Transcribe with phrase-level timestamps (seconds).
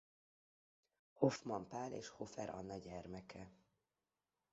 [1.19, 3.51] Hoffmann Pál és Hofer Anna gyermeke.